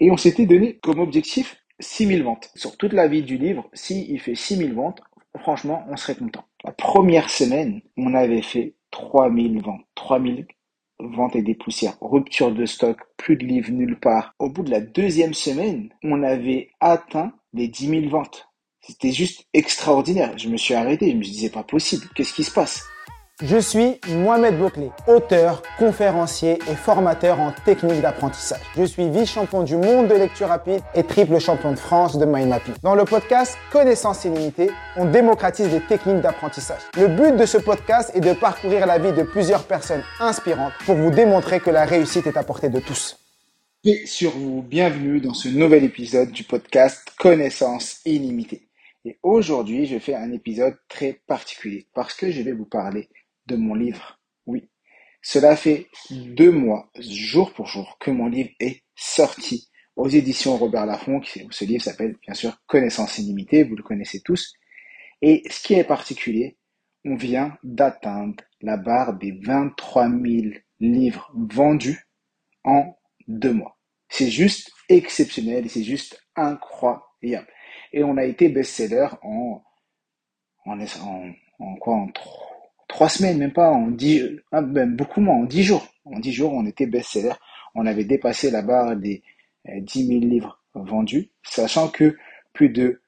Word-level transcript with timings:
Et 0.00 0.10
on 0.10 0.16
s'était 0.16 0.46
donné 0.46 0.78
comme 0.82 1.00
objectif 1.00 1.56
6000 1.80 2.22
ventes. 2.22 2.50
Sur 2.54 2.76
toute 2.76 2.92
la 2.92 3.08
vie 3.08 3.22
du 3.22 3.36
livre, 3.36 3.68
s'il 3.72 4.10
il 4.10 4.20
fait 4.20 4.34
6000 4.34 4.74
ventes, 4.74 5.00
franchement, 5.38 5.84
on 5.88 5.96
serait 5.96 6.16
content. 6.16 6.44
La 6.64 6.72
première 6.72 7.30
semaine, 7.30 7.80
on 7.96 8.14
avait 8.14 8.42
fait 8.42 8.74
3000 8.90 9.62
ventes. 9.62 9.82
3000 9.94 10.46
ventes 11.00 11.36
et 11.36 11.42
des 11.42 11.54
poussières. 11.54 11.96
Rupture 12.00 12.52
de 12.52 12.66
stock, 12.66 12.98
plus 13.16 13.36
de 13.36 13.44
livres 13.44 13.70
nulle 13.70 13.98
part. 13.98 14.34
Au 14.38 14.50
bout 14.50 14.62
de 14.62 14.70
la 14.70 14.80
deuxième 14.80 15.34
semaine, 15.34 15.90
on 16.02 16.22
avait 16.22 16.70
atteint 16.80 17.32
les 17.52 17.68
10 17.68 17.88
000 17.88 18.08
ventes. 18.08 18.48
C'était 18.80 19.12
juste 19.12 19.46
extraordinaire. 19.52 20.36
Je 20.38 20.48
me 20.48 20.56
suis 20.56 20.74
arrêté, 20.74 21.10
je 21.10 21.16
me 21.16 21.22
disais 21.22 21.50
pas 21.50 21.62
possible. 21.62 22.06
Qu'est-ce 22.14 22.34
qui 22.34 22.44
se 22.44 22.52
passe? 22.52 22.84
Je 23.40 23.56
suis 23.56 24.00
Mohamed 24.08 24.58
Bouclé, 24.58 24.90
auteur, 25.06 25.62
conférencier 25.78 26.58
et 26.68 26.74
formateur 26.74 27.38
en 27.38 27.52
technique 27.64 28.00
d'apprentissage. 28.00 28.60
Je 28.76 28.82
suis 28.82 29.08
vice-champion 29.08 29.62
du 29.62 29.76
monde 29.76 30.08
de 30.08 30.14
lecture 30.14 30.48
rapide 30.48 30.80
et 30.94 31.04
triple 31.04 31.38
champion 31.38 31.70
de 31.70 31.78
France 31.78 32.18
de 32.18 32.24
mind 32.24 32.48
mapping. 32.48 32.74
Dans 32.82 32.96
le 32.96 33.04
podcast 33.04 33.56
Connaissance 33.70 34.24
illimitée, 34.24 34.70
on 34.96 35.04
démocratise 35.04 35.70
les 35.70 35.80
techniques 35.80 36.20
d'apprentissage. 36.20 36.80
Le 36.96 37.06
but 37.06 37.36
de 37.36 37.46
ce 37.46 37.58
podcast 37.58 38.10
est 38.14 38.20
de 38.20 38.32
parcourir 38.32 38.86
la 38.86 38.98
vie 38.98 39.12
de 39.12 39.22
plusieurs 39.22 39.64
personnes 39.64 40.02
inspirantes 40.18 40.72
pour 40.84 40.96
vous 40.96 41.12
démontrer 41.12 41.60
que 41.60 41.70
la 41.70 41.84
réussite 41.84 42.26
est 42.26 42.36
à 42.36 42.42
portée 42.42 42.70
de 42.70 42.80
tous. 42.80 43.18
Et 43.84 44.04
sur 44.06 44.32
vous, 44.32 44.62
bienvenue 44.62 45.20
dans 45.20 45.34
ce 45.34 45.48
nouvel 45.48 45.84
épisode 45.84 46.32
du 46.32 46.42
podcast 46.42 47.12
Connaissance 47.16 48.00
illimitée. 48.04 48.68
Et 49.04 49.16
aujourd'hui, 49.22 49.86
je 49.86 50.00
fais 50.00 50.16
un 50.16 50.32
épisode 50.32 50.76
très 50.88 51.20
particulier 51.28 51.86
parce 51.94 52.14
que 52.14 52.32
je 52.32 52.42
vais 52.42 52.52
vous 52.52 52.64
parler 52.64 53.08
de 53.48 53.56
mon 53.56 53.74
livre. 53.74 54.20
Oui, 54.46 54.70
cela 55.22 55.56
fait 55.56 55.88
deux 56.10 56.52
mois, 56.52 56.90
jour 56.98 57.52
pour 57.52 57.66
jour, 57.66 57.96
que 57.98 58.10
mon 58.10 58.28
livre 58.28 58.50
est 58.60 58.82
sorti 58.94 59.68
aux 59.96 60.08
éditions 60.08 60.56
Robert 60.56 60.86
Laffont. 60.86 61.20
Ce 61.22 61.64
livre 61.64 61.82
s'appelle 61.82 62.16
bien 62.22 62.34
sûr 62.34 62.56
Connaissance 62.66 63.18
illimitée, 63.18 63.64
vous 63.64 63.74
le 63.74 63.82
connaissez 63.82 64.20
tous. 64.20 64.52
Et 65.20 65.42
ce 65.50 65.62
qui 65.62 65.74
est 65.74 65.84
particulier, 65.84 66.56
on 67.04 67.16
vient 67.16 67.58
d'atteindre 67.64 68.44
la 68.60 68.76
barre 68.76 69.14
des 69.14 69.32
23 69.42 70.08
000 70.08 70.54
livres 70.78 71.32
vendus 71.34 72.06
en 72.64 72.96
deux 73.26 73.52
mois. 73.52 73.76
C'est 74.08 74.30
juste 74.30 74.70
exceptionnel 74.88 75.66
et 75.66 75.68
c'est 75.68 75.82
juste 75.82 76.22
incroyable. 76.36 77.48
Et 77.92 78.04
on 78.04 78.16
a 78.16 78.24
été 78.24 78.48
best-seller 78.48 79.08
en, 79.22 79.62
en, 80.64 80.80
en, 80.80 81.32
en 81.58 81.76
quoi, 81.76 81.94
en 81.94 82.08
trois 82.08 82.57
semaines, 83.08 83.38
même 83.38 83.52
pas 83.52 83.70
en 83.70 83.88
dix, 83.88 84.22
ah, 84.52 84.60
même 84.60 84.96
beaucoup 84.96 85.20
moins, 85.20 85.36
en 85.36 85.44
dix 85.44 85.62
jours. 85.62 85.86
En 86.04 86.18
dix 86.18 86.32
jours, 86.32 86.52
on 86.52 86.66
était 86.66 86.86
best-seller. 86.86 87.34
On 87.74 87.86
avait 87.86 88.04
dépassé 88.04 88.50
la 88.50 88.62
barre 88.62 88.96
des 88.96 89.22
10 89.66 90.02
euh, 90.02 90.06
000 90.06 90.20
livres 90.20 90.62
vendus, 90.74 91.30
sachant 91.42 91.88
que 91.88 92.16
plus 92.52 92.70
de 92.70 93.00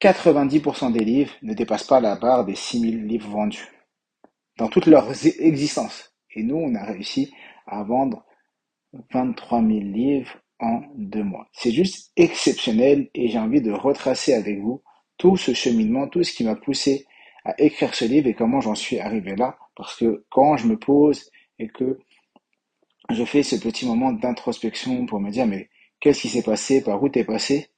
90% 0.00 0.92
des 0.92 1.04
livres 1.04 1.32
ne 1.42 1.54
dépassent 1.54 1.86
pas 1.86 2.00
la 2.00 2.16
barre 2.16 2.44
des 2.44 2.54
6 2.54 2.80
000 2.80 2.92
livres 3.04 3.30
vendus 3.30 3.68
dans 4.58 4.68
toute 4.68 4.86
leur 4.86 5.08
existence. 5.40 6.12
Et 6.34 6.42
nous, 6.42 6.56
on 6.56 6.74
a 6.74 6.84
réussi 6.84 7.32
à 7.66 7.82
vendre 7.82 8.24
23 9.12 9.60
000 9.60 9.70
livres 9.80 10.36
en 10.60 10.82
deux 10.94 11.22
mois. 11.22 11.48
C'est 11.52 11.70
juste 11.70 12.12
exceptionnel 12.16 13.08
et 13.14 13.28
j'ai 13.28 13.38
envie 13.38 13.60
de 13.60 13.72
retracer 13.72 14.34
avec 14.34 14.60
vous 14.60 14.82
tout 15.16 15.36
ce 15.36 15.52
cheminement, 15.52 16.08
tout 16.08 16.22
ce 16.22 16.32
qui 16.32 16.44
m'a 16.44 16.56
poussé 16.56 17.06
à 17.44 17.54
écrire 17.60 17.94
ce 17.94 18.04
livre 18.04 18.28
et 18.28 18.34
comment 18.34 18.60
j'en 18.60 18.74
suis 18.74 18.98
arrivé 18.98 19.36
là. 19.36 19.58
Parce 19.76 19.96
que 19.96 20.24
quand 20.30 20.56
je 20.56 20.66
me 20.66 20.78
pose 20.78 21.30
et 21.58 21.68
que 21.68 21.98
je 23.10 23.24
fais 23.24 23.42
ce 23.42 23.56
petit 23.56 23.86
moment 23.86 24.12
d'introspection 24.12 25.06
pour 25.06 25.20
me 25.20 25.30
dire 25.30 25.46
mais 25.46 25.70
qu'est-ce 26.00 26.22
qui 26.22 26.28
s'est 26.28 26.42
passé, 26.42 26.82
par 26.82 27.02
où 27.02 27.08
t'es 27.08 27.24
passé, 27.24 27.68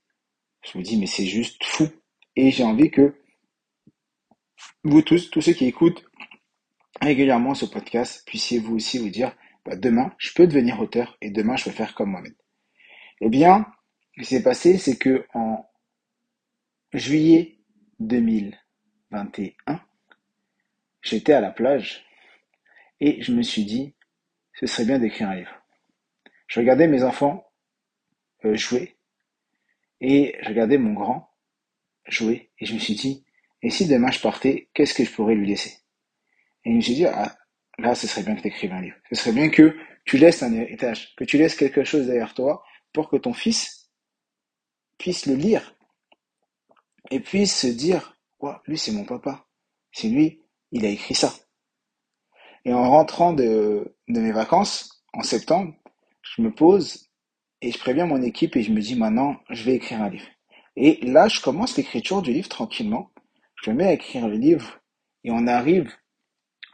je 0.62 0.78
me 0.78 0.82
dis 0.82 0.98
mais 0.98 1.06
c'est 1.06 1.26
juste 1.26 1.64
fou. 1.64 1.88
Et 2.36 2.50
j'ai 2.50 2.64
envie 2.64 2.90
que 2.90 3.14
vous 4.84 5.02
tous, 5.02 5.30
tous 5.30 5.40
ceux 5.40 5.52
qui 5.52 5.66
écoutent 5.66 6.04
régulièrement 7.00 7.54
ce 7.54 7.64
podcast, 7.64 8.24
puissiez 8.26 8.58
vous 8.58 8.76
aussi 8.76 8.98
vous 8.98 9.10
dire 9.10 9.34
bah, 9.64 9.76
demain 9.76 10.12
je 10.18 10.32
peux 10.34 10.46
devenir 10.46 10.80
auteur 10.80 11.16
et 11.20 11.30
demain 11.30 11.56
je 11.56 11.64
peux 11.64 11.70
faire 11.70 11.94
comme 11.94 12.10
moi-même. 12.10 12.34
Eh 13.20 13.28
bien, 13.28 13.66
ce 14.16 14.22
qui 14.22 14.26
s'est 14.26 14.42
passé, 14.42 14.78
c'est 14.78 14.96
que 14.96 15.26
en 15.34 15.66
juillet 16.92 17.58
2000, 18.00 18.58
21, 19.10 19.80
j'étais 21.02 21.32
à 21.32 21.40
la 21.40 21.50
plage 21.50 22.04
et 23.00 23.22
je 23.22 23.32
me 23.32 23.42
suis 23.42 23.64
dit, 23.64 23.94
ce 24.54 24.66
serait 24.66 24.84
bien 24.84 24.98
d'écrire 24.98 25.28
un 25.28 25.36
livre. 25.36 25.54
Je 26.46 26.60
regardais 26.60 26.88
mes 26.88 27.02
enfants 27.02 27.46
euh, 28.44 28.54
jouer 28.56 28.96
et 30.00 30.36
je 30.42 30.48
regardais 30.48 30.78
mon 30.78 30.92
grand 30.92 31.30
jouer 32.06 32.50
et 32.58 32.66
je 32.66 32.74
me 32.74 32.78
suis 32.78 32.94
dit, 32.94 33.24
et 33.62 33.70
si 33.70 33.86
demain 33.86 34.10
je 34.10 34.20
partais, 34.20 34.68
qu'est-ce 34.74 34.94
que 34.94 35.04
je 35.04 35.12
pourrais 35.12 35.34
lui 35.34 35.46
laisser? 35.46 35.78
Et 36.64 36.70
je 36.70 36.76
me 36.76 36.80
suis 36.80 36.94
dit, 36.94 37.06
ah, 37.06 37.36
là, 37.78 37.94
ce 37.94 38.06
serait 38.06 38.22
bien 38.22 38.34
que 38.34 38.42
tu 38.42 38.48
écrives 38.48 38.72
un 38.72 38.80
livre. 38.80 38.96
Ce 39.10 39.14
serait 39.16 39.32
bien 39.32 39.48
que 39.48 39.76
tu 40.04 40.18
laisses 40.18 40.42
un 40.42 40.52
héritage, 40.52 41.14
que 41.16 41.24
tu 41.24 41.38
laisses 41.38 41.56
quelque 41.56 41.84
chose 41.84 42.06
derrière 42.06 42.34
toi 42.34 42.64
pour 42.92 43.08
que 43.08 43.16
ton 43.16 43.32
fils 43.32 43.90
puisse 44.98 45.26
le 45.26 45.34
lire 45.34 45.74
et 47.10 47.20
puisse 47.20 47.60
se 47.60 47.66
dire, 47.66 48.19
lui, 48.66 48.78
c'est 48.78 48.92
mon 48.92 49.04
papa. 49.04 49.46
C'est 49.92 50.08
lui, 50.08 50.40
il 50.72 50.84
a 50.84 50.88
écrit 50.88 51.14
ça. 51.14 51.32
Et 52.64 52.72
en 52.72 52.88
rentrant 52.90 53.32
de, 53.32 53.96
de 54.08 54.20
mes 54.20 54.32
vacances, 54.32 55.04
en 55.12 55.22
septembre, 55.22 55.74
je 56.22 56.42
me 56.42 56.52
pose 56.54 57.10
et 57.62 57.72
je 57.72 57.78
préviens 57.78 58.06
mon 58.06 58.22
équipe 58.22 58.56
et 58.56 58.62
je 58.62 58.72
me 58.72 58.80
dis 58.80 58.96
maintenant, 58.96 59.36
je 59.50 59.64
vais 59.64 59.74
écrire 59.74 60.02
un 60.02 60.10
livre. 60.10 60.28
Et 60.76 61.04
là, 61.06 61.28
je 61.28 61.40
commence 61.40 61.76
l'écriture 61.76 62.22
du 62.22 62.32
livre 62.32 62.48
tranquillement. 62.48 63.10
Je 63.62 63.70
me 63.70 63.76
mets 63.76 63.86
à 63.86 63.92
écrire 63.92 64.28
le 64.28 64.36
livre 64.36 64.80
et 65.24 65.30
on 65.30 65.46
arrive 65.46 65.92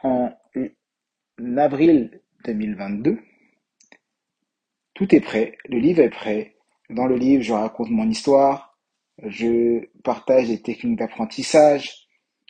en 0.03 0.31
avril 1.57 2.21
2022. 2.45 3.19
Tout 4.93 5.15
est 5.15 5.21
prêt, 5.21 5.57
le 5.65 5.79
livre 5.79 6.01
est 6.01 6.09
prêt. 6.09 6.55
Dans 6.89 7.05
le 7.05 7.15
livre, 7.17 7.43
je 7.43 7.53
raconte 7.53 7.89
mon 7.89 8.09
histoire, 8.09 8.66
je 9.23 9.85
partage 10.03 10.47
des 10.47 10.61
techniques 10.61 10.99
d'apprentissage. 10.99 12.07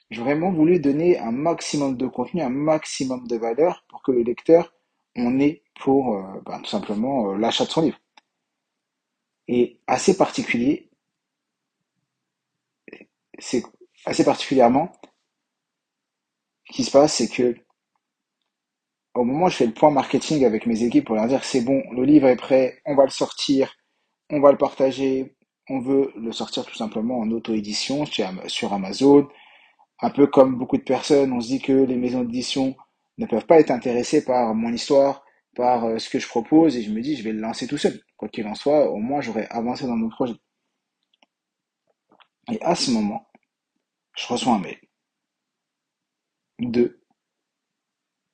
J'ai 0.09 0.21
vraiment 0.21 0.51
voulu 0.51 0.79
donner 0.79 1.17
un 1.19 1.31
maximum 1.31 1.97
de 1.97 2.07
contenu, 2.07 2.41
un 2.41 2.49
maximum 2.49 3.27
de 3.27 3.35
valeur 3.37 3.85
pour 3.89 4.01
que 4.03 4.11
le 4.11 4.23
lecteur 4.23 4.73
en 5.17 5.39
ait 5.39 5.63
pour 5.79 6.15
euh, 6.15 6.41
ben, 6.45 6.59
tout 6.61 6.69
simplement 6.69 7.31
euh, 7.31 7.37
l'achat 7.37 7.65
de 7.65 7.69
son 7.69 7.81
livre. 7.81 7.99
Et 9.47 9.81
assez 9.87 10.17
particulier, 10.17 10.89
c'est 13.39 13.63
assez 14.05 14.23
particulièrement, 14.23 14.91
ce 16.69 16.73
qui 16.73 16.83
se 16.83 16.91
passe, 16.91 17.15
c'est 17.15 17.29
que 17.29 17.55
au 19.13 19.23
moment 19.23 19.45
où 19.45 19.49
je 19.49 19.55
fais 19.55 19.65
le 19.65 19.73
point 19.73 19.89
marketing 19.89 20.45
avec 20.45 20.65
mes 20.65 20.83
équipes 20.83 21.05
pour 21.05 21.15
leur 21.15 21.27
dire 21.27 21.43
c'est 21.43 21.61
bon, 21.61 21.81
le 21.91 22.03
livre 22.03 22.27
est 22.27 22.35
prêt, 22.35 22.81
on 22.85 22.95
va 22.95 23.05
le 23.05 23.09
sortir, 23.09 23.73
on 24.29 24.39
va 24.41 24.51
le 24.51 24.57
partager, 24.57 25.36
on 25.69 25.79
veut 25.79 26.11
le 26.15 26.31
sortir 26.31 26.65
tout 26.65 26.75
simplement 26.75 27.19
en 27.19 27.29
auto-édition 27.31 28.05
sur 28.05 28.73
Amazon. 28.73 29.27
Un 29.99 30.09
peu 30.09 30.27
comme 30.27 30.57
beaucoup 30.57 30.77
de 30.77 30.83
personnes, 30.83 31.33
on 31.33 31.41
se 31.41 31.47
dit 31.47 31.61
que 31.61 31.73
les 31.73 31.97
maisons 31.97 32.23
d'édition 32.23 32.75
ne 33.17 33.25
peuvent 33.25 33.45
pas 33.45 33.59
être 33.59 33.71
intéressées 33.71 34.23
par 34.23 34.53
mon 34.53 34.71
histoire, 34.71 35.23
par 35.55 35.85
euh, 35.85 35.97
ce 35.97 36.09
que 36.09 36.19
je 36.19 36.27
propose, 36.27 36.77
et 36.77 36.83
je 36.83 36.91
me 36.91 37.01
dis, 37.01 37.15
je 37.15 37.23
vais 37.23 37.31
le 37.31 37.39
lancer 37.39 37.67
tout 37.67 37.77
seul. 37.77 37.99
Quoi 38.15 38.29
qu'il 38.29 38.45
en 38.47 38.53
soit, 38.53 38.91
au 38.91 38.97
moins 38.97 39.21
j'aurai 39.21 39.47
avancé 39.49 39.87
dans 39.87 39.95
mon 39.95 40.09
projet. 40.09 40.35
Et 42.51 42.61
à 42.61 42.75
ce 42.75 42.91
moment, 42.91 43.27
je 44.15 44.27
reçois 44.27 44.53
un 44.53 44.59
mail 44.59 44.79
de 46.59 47.01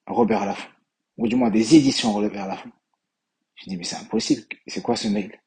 Robert 0.08 0.46
Laffont, 0.46 0.70
ou 1.18 1.28
du 1.28 1.36
moins 1.36 1.50
des 1.50 1.76
éditions 1.76 2.12
Robert 2.12 2.48
Laffont. 2.48 2.72
Je 3.56 3.70
dis, 3.70 3.78
mais 3.78 3.84
c'est 3.84 3.96
impossible, 3.96 4.44
c'est 4.68 4.82
quoi 4.82 4.96
ce 4.96 5.08
mail? 5.08 5.40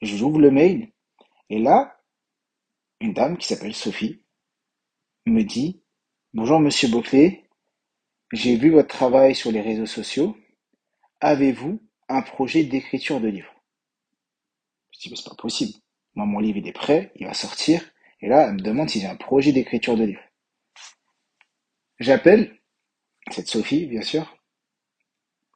Je 0.00 0.22
ouvre 0.22 0.38
le 0.38 0.52
mail, 0.52 0.92
et 1.50 1.58
là, 1.58 2.00
une 3.00 3.14
dame 3.14 3.38
qui 3.38 3.46
s'appelle 3.46 3.74
Sophie 3.74 4.22
me 5.26 5.42
dit 5.42 5.82
Bonjour 6.34 6.60
Monsieur 6.60 6.88
Boclet, 6.88 7.48
j'ai 8.32 8.56
vu 8.56 8.70
votre 8.70 8.88
travail 8.88 9.34
sur 9.34 9.50
les 9.50 9.60
réseaux 9.60 9.86
sociaux. 9.86 10.36
Avez-vous 11.20 11.80
un 12.08 12.22
projet 12.22 12.64
d'écriture 12.64 13.20
de 13.20 13.28
livre? 13.28 13.52
Je 14.92 15.00
dis 15.00 15.10
Mais 15.10 15.16
c'est 15.16 15.28
pas 15.28 15.36
possible. 15.36 15.78
Moi, 16.14 16.26
mon 16.26 16.40
livre 16.40 16.58
il 16.58 16.66
est 16.66 16.72
prêt, 16.72 17.12
il 17.16 17.26
va 17.26 17.34
sortir. 17.34 17.82
Et 18.20 18.28
là, 18.28 18.48
elle 18.48 18.54
me 18.54 18.60
demande 18.60 18.90
si 18.90 19.00
j'ai 19.00 19.06
un 19.06 19.16
projet 19.16 19.52
d'écriture 19.52 19.96
de 19.96 20.04
livre. 20.04 20.22
J'appelle 22.00 22.58
cette 23.30 23.48
Sophie, 23.48 23.86
bien 23.86 24.02
sûr. 24.02 24.36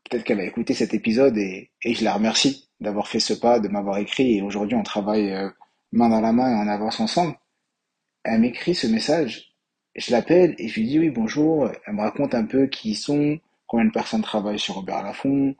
Peut-être 0.05 0.25
qu'elle 0.25 0.39
va 0.39 0.45
écouter 0.45 0.75
cet 0.75 0.95
épisode 0.95 1.37
et, 1.39 1.71
je 1.85 2.05
la 2.05 2.15
remercie 2.15 2.71
d'avoir 2.81 3.09
fait 3.09 3.21
ce 3.21 3.33
pas, 3.33 3.61
de 3.61 3.69
m'avoir 3.69 3.99
écrit. 3.99 4.37
Et 4.37 4.43
aujourd'hui, 4.43 4.77
on 4.77 4.83
travaille 4.83 5.33
euh, 5.33 5.51
main 5.93 6.09
dans 6.09 6.21
la 6.21 6.33
main 6.33 6.51
et 6.51 6.67
on 6.67 6.69
avance 6.69 7.01
ensemble. 7.01 7.37
Elle 8.25 8.41
m'écrit 8.41 8.75
ce 8.75 8.87
message, 8.87 9.55
je 9.95 10.13
l'appelle 10.13 10.55
et 10.59 10.69
je 10.69 10.81
lui 10.81 10.87
dis 10.87 10.99
oui 10.99 11.11
bonjour, 11.11 11.69
elle 11.87 11.95
me 11.95 12.03
raconte 12.03 12.35
un 12.35 12.45
peu 12.45 12.67
qui 12.67 12.91
ils 12.91 12.97
sont, 12.97 13.39
combien 13.67 13.87
de 13.87 13.93
personnes 13.93 14.23
travaillent 14.23 14.59
sur 14.59 14.77
Robert 14.77 15.03
Laffont, 15.03 15.55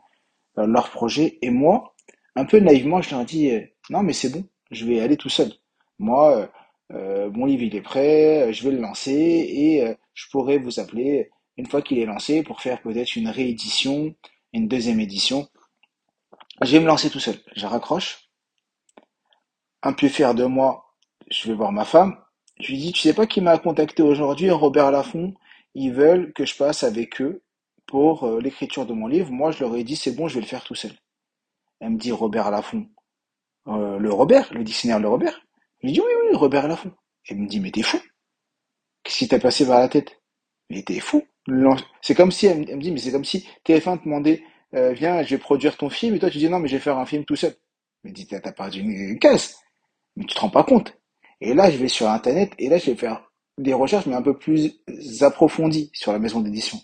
euh, 0.59 0.67
leur 0.67 0.91
projet, 0.91 1.39
et 1.43 1.51
moi, 1.51 1.95
un 2.37 2.45
peu 2.45 2.59
naïvement, 2.61 3.01
je 3.03 3.11
leur 3.11 3.25
dis, 3.25 3.51
euh, 3.51 3.63
non, 3.91 4.03
mais 4.03 4.13
c'est 4.13 4.31
bon, 4.31 4.45
je 4.71 4.85
vais 4.87 5.01
aller 5.01 5.17
tout 5.17 5.29
seul. 5.29 5.53
Moi, 5.99 6.51
euh, 6.93 7.31
mon 7.31 7.47
livre, 7.47 7.63
il 7.63 7.75
est 7.77 7.83
prêt, 7.83 8.53
je 8.53 8.65
vais 8.65 8.75
le 8.75 8.81
lancer 8.81 9.13
et 9.13 9.97
je 10.15 10.27
pourrai 10.31 10.59
vous 10.59 10.81
appeler 10.81 11.31
une 11.57 11.67
fois 11.67 11.83
qu'il 11.83 11.99
est 11.99 12.07
lancé 12.07 12.43
pour 12.43 12.61
faire 12.61 12.81
peut-être 12.83 13.17
une 13.17 13.29
réédition, 13.29 14.15
une 14.53 14.69
deuxième 14.69 15.01
édition. 15.01 15.49
Je 16.61 16.73
vais 16.73 16.81
me 16.81 16.87
lancer 16.87 17.11
tout 17.11 17.21
seul. 17.21 17.37
Je 17.57 17.67
raccroche. 17.67 18.22
Un 19.83 19.93
peu 19.93 20.09
fier 20.09 20.35
de 20.35 20.45
moi, 20.45 20.85
je 21.31 21.49
vais 21.49 21.55
voir 21.55 21.73
ma 21.73 21.85
femme. 21.85 22.17
Je 22.61 22.69
lui 22.69 22.79
dis, 22.79 22.93
tu 22.93 23.01
sais 23.01 23.15
pas 23.15 23.27
qui 23.27 23.41
m'a 23.41 23.59
contacté 23.59 24.03
aujourd'hui, 24.03 24.51
Robert 24.51 24.91
Laffont? 24.91 25.35
Ils 25.75 25.93
veulent 25.93 26.33
que 26.33 26.45
je 26.45 26.57
passe 26.57 26.85
avec 26.85 27.21
eux 27.21 27.43
pour 27.87 28.39
l'écriture 28.41 28.87
de 28.87 28.93
mon 28.93 29.07
livre. 29.07 29.31
Moi, 29.33 29.51
je 29.51 29.65
leur 29.65 29.75
ai 29.77 29.85
dit, 29.85 29.97
c'est 29.97 30.13
bon, 30.13 30.29
je 30.29 30.35
vais 30.35 30.41
le 30.41 30.47
faire 30.47 30.65
tout 30.65 30.75
seul. 30.75 30.93
Elle 31.81 31.91
me 31.91 31.99
dit 31.99 32.13
Robert 32.13 32.51
Laffont. 32.51 32.87
Euh, 33.69 33.99
le 33.99 34.13
Robert, 34.13 34.53
le 34.53 34.65
dictionnaire 34.65 35.01
Le 35.01 35.09
Robert. 35.09 35.41
Je 35.81 35.87
lui 35.87 35.93
dis 35.95 36.01
oui, 36.01 36.13
oui, 36.25 36.37
Robert 36.37 36.69
Laffont. 36.69 36.93
Elle 37.29 37.39
me 37.39 37.49
dit 37.49 37.61
mais 37.61 37.71
t'es 37.71 37.83
fou. 37.83 38.01
Qu'est-ce 39.03 39.19
qui 39.19 39.29
t'a 39.29 39.39
passé 39.39 39.67
par 39.67 39.81
la 39.81 39.89
tête? 39.89 40.21
Mais 40.71 40.83
t'es 40.83 41.01
fou. 41.01 41.25
C'est 42.01 42.15
comme 42.15 42.31
si, 42.31 42.47
elle 42.47 42.59
me 42.61 42.81
dit, 42.81 42.93
mais 42.93 42.99
c'est 42.99 43.11
comme 43.11 43.25
si 43.25 43.49
TF1 43.67 43.99
te 43.99 44.05
demandait, 44.05 44.45
euh, 44.75 44.93
viens, 44.93 45.23
je 45.23 45.31
vais 45.31 45.39
produire 45.39 45.77
ton 45.77 45.91
film, 45.91 46.15
et 46.15 46.19
toi 46.21 46.31
tu 46.31 46.39
dis 46.39 46.49
non, 46.49 46.61
mais 46.61 46.69
je 46.69 46.77
vais 46.77 46.81
faire 46.81 46.99
un 46.99 47.07
film 47.07 47.25
tout 47.25 47.37
seul. 47.37 47.55
Mais 48.05 48.13
dis, 48.13 48.27
t'as 48.27 48.53
pas 48.53 48.71
une 48.71 49.19
caisse. 49.19 49.59
Mais 50.17 50.25
tu 50.25 50.35
te 50.35 50.41
rends 50.41 50.51
pas 50.51 50.65
compte. 50.65 50.99
Et 51.41 51.55
là, 51.55 51.71
je 51.71 51.79
vais 51.79 51.89
sur 51.89 52.09
Internet, 52.09 52.53
et 52.59 52.69
là, 52.69 52.79
je 52.79 52.91
vais 52.91 52.97
faire 52.97 53.31
des 53.59 53.73
recherches, 53.73 54.07
mais 54.07 54.15
un 54.15 54.23
peu 54.23 54.37
plus 54.37 54.81
approfondies 55.21 55.91
sur 55.93 56.13
la 56.13 56.19
maison 56.19 56.41
d'édition. 56.41 56.79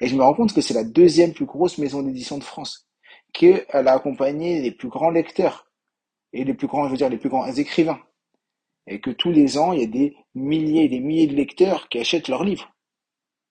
Et 0.00 0.06
je 0.06 0.16
me 0.16 0.22
rends 0.22 0.34
compte 0.34 0.52
que 0.52 0.60
c'est 0.60 0.74
la 0.74 0.84
deuxième 0.84 1.32
plus 1.32 1.44
grosse 1.46 1.78
maison 1.78 2.02
d'édition 2.02 2.38
de 2.38 2.44
France 2.44 2.90
qu'elle 3.32 3.66
a 3.72 3.92
accompagné 3.92 4.60
les 4.60 4.72
plus 4.72 4.88
grands 4.88 5.10
lecteurs 5.10 5.70
et 6.32 6.44
les 6.44 6.54
plus 6.54 6.66
grands, 6.66 6.86
je 6.86 6.90
veux 6.90 6.96
dire, 6.96 7.08
les 7.08 7.18
plus 7.18 7.28
grands 7.28 7.46
écrivains. 7.52 8.00
Et 8.86 9.00
que 9.00 9.10
tous 9.10 9.30
les 9.30 9.58
ans, 9.58 9.72
il 9.72 9.80
y 9.80 9.84
a 9.84 9.86
des 9.86 10.16
milliers 10.34 10.84
et 10.84 10.88
des 10.88 11.00
milliers 11.00 11.26
de 11.26 11.36
lecteurs 11.36 11.88
qui 11.88 11.98
achètent 11.98 12.28
leurs 12.28 12.44
livres. 12.44 12.72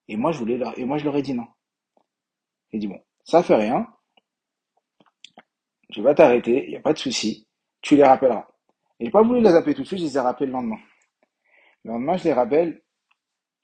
Et 0.08 0.16
moi, 0.16 0.32
je 0.32 0.38
voulais 0.38 0.56
leur, 0.56 0.78
et 0.78 0.84
moi, 0.84 0.98
je 0.98 1.04
leur 1.04 1.16
ai 1.16 1.22
dit 1.22 1.34
non. 1.34 1.46
J'ai 2.72 2.78
dit 2.78 2.88
bon, 2.88 3.00
ça 3.24 3.42
fait 3.42 3.54
rien. 3.54 3.86
Je 5.90 6.02
vais 6.02 6.14
t'arrêter, 6.14 6.64
il 6.66 6.70
n'y 6.70 6.76
a 6.76 6.80
pas 6.80 6.92
de 6.92 6.98
souci. 6.98 7.46
Tu 7.80 7.96
les 7.96 8.04
rappelleras. 8.04 8.46
Et 9.00 9.06
j'ai 9.06 9.10
pas 9.10 9.22
voulu 9.22 9.40
les 9.40 9.54
appeler 9.54 9.74
tout 9.74 9.82
de 9.82 9.86
suite, 9.86 9.98
je 9.98 10.04
les 10.04 10.16
ai 10.16 10.20
rappelés 10.20 10.46
le 10.46 10.52
lendemain. 10.52 10.78
Le 11.84 11.92
lendemain, 11.92 12.16
je 12.16 12.24
les 12.24 12.32
rappelle. 12.32 12.82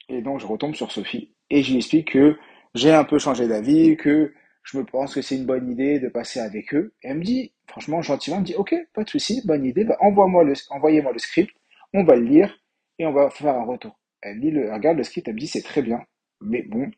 Et 0.09 0.21
donc, 0.21 0.39
je 0.39 0.47
retombe 0.47 0.73
sur 0.73 0.91
Sophie. 0.91 1.35
Et 1.49 1.61
lui 1.61 1.77
explique 1.77 2.11
que 2.11 2.37
j'ai 2.73 2.91
un 2.91 3.03
peu 3.03 3.19
changé 3.19 3.47
d'avis, 3.47 3.95
que 3.97 4.33
je 4.63 4.77
me 4.77 4.83
pense 4.83 5.13
que 5.13 5.21
c'est 5.21 5.35
une 5.35 5.45
bonne 5.45 5.71
idée 5.71 5.99
de 5.99 6.09
passer 6.09 6.39
avec 6.39 6.73
eux. 6.73 6.93
Et 7.03 7.09
elle 7.09 7.19
me 7.19 7.23
dit, 7.23 7.53
franchement, 7.67 8.01
gentiment, 8.01 8.37
elle 8.37 8.41
me 8.41 8.47
dit, 8.47 8.55
ok, 8.55 8.75
pas 8.93 9.03
de 9.03 9.09
souci, 9.09 9.41
bonne 9.45 9.63
idée, 9.63 9.85
bah, 9.85 9.97
envoie-moi 10.01 10.43
envoyez-moi 10.71 11.13
le 11.13 11.19
script, 11.19 11.55
on 11.93 12.03
va 12.03 12.15
le 12.15 12.23
lire 12.23 12.59
et 12.99 13.05
on 13.05 13.13
va 13.13 13.29
faire 13.29 13.55
un 13.55 13.63
retour. 13.63 13.97
Elle 14.21 14.41
dit, 14.41 14.51
le, 14.51 14.73
regarde 14.73 14.97
le 14.97 15.03
script, 15.03 15.27
elle 15.27 15.35
me 15.35 15.39
dit, 15.39 15.47
c'est 15.47 15.61
très 15.61 15.81
bien, 15.81 16.03
mais 16.41 16.63
bon, 16.63 16.91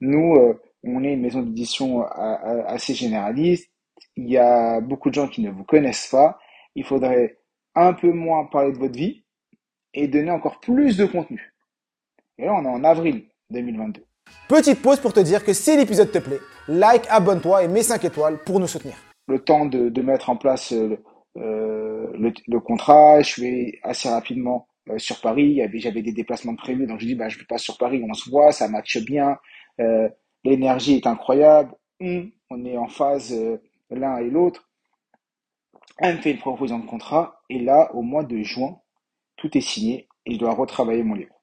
nous, 0.00 0.34
euh, 0.34 0.60
on 0.82 1.02
est 1.02 1.14
une 1.14 1.22
maison 1.22 1.42
d'édition 1.42 2.02
assez 2.02 2.92
généraliste, 2.92 3.70
il 4.16 4.28
y 4.28 4.36
a 4.36 4.80
beaucoup 4.80 5.08
de 5.08 5.14
gens 5.14 5.28
qui 5.28 5.40
ne 5.40 5.50
vous 5.50 5.64
connaissent 5.64 6.08
pas, 6.08 6.38
il 6.74 6.84
faudrait 6.84 7.38
un 7.74 7.92
peu 7.92 8.12
moins 8.12 8.44
parler 8.46 8.72
de 8.72 8.78
votre 8.78 8.96
vie 8.96 9.24
et 9.92 10.08
donner 10.08 10.30
encore 10.30 10.60
plus 10.60 10.96
de 10.96 11.06
contenu. 11.06 11.54
Et 12.38 12.46
là, 12.46 12.54
on 12.54 12.64
est 12.64 12.68
en 12.68 12.84
avril 12.84 13.26
2022. 13.50 14.04
Petite 14.48 14.82
pause 14.82 15.00
pour 15.00 15.12
te 15.12 15.20
dire 15.20 15.44
que 15.44 15.52
si 15.52 15.76
l'épisode 15.76 16.10
te 16.10 16.18
plaît, 16.18 16.40
like, 16.68 17.06
abonne-toi 17.08 17.64
et 17.64 17.68
mets 17.68 17.82
5 17.82 18.04
étoiles 18.04 18.38
pour 18.44 18.58
nous 18.60 18.66
soutenir. 18.66 18.94
Le 19.28 19.38
temps 19.38 19.66
de, 19.66 19.88
de 19.88 20.02
mettre 20.02 20.30
en 20.30 20.36
place 20.36 20.72
euh, 20.72 20.98
euh, 21.36 22.06
le, 22.18 22.32
le, 22.46 22.60
contrat, 22.60 23.20
je 23.22 23.28
suis 23.28 23.78
assez 23.82 24.08
rapidement 24.08 24.68
euh, 24.90 24.98
sur 24.98 25.20
Paris. 25.20 25.60
J'avais 25.74 26.02
des 26.02 26.12
déplacements 26.12 26.54
prévus, 26.54 26.86
donc 26.86 27.00
je 27.00 27.06
dis 27.06 27.14
bah 27.14 27.28
je 27.28 27.38
passe 27.44 27.62
sur 27.62 27.78
Paris, 27.78 28.04
on 28.08 28.14
se 28.14 28.30
voit, 28.30 28.52
ça 28.52 28.68
matche 28.68 28.98
bien, 28.98 29.38
euh, 29.80 30.08
l'énergie 30.44 30.96
est 30.96 31.06
incroyable, 31.06 31.72
on, 32.00 32.26
on 32.50 32.64
est 32.64 32.76
en 32.76 32.88
phase 32.88 33.34
l'un 33.90 34.18
et 34.18 34.30
l'autre. 34.30 34.68
Elle 35.98 36.16
me 36.16 36.20
fait 36.20 36.32
une 36.32 36.38
proposition 36.38 36.78
de 36.78 36.86
contrat 36.86 37.42
et 37.48 37.58
là 37.58 37.94
au 37.94 38.02
mois 38.02 38.24
de 38.24 38.42
juin, 38.42 38.80
tout 39.36 39.56
est 39.56 39.60
signé 39.60 40.08
et 40.26 40.34
je 40.34 40.38
dois 40.38 40.54
retravailler 40.54 41.02
mon 41.02 41.14
livre. 41.14 41.34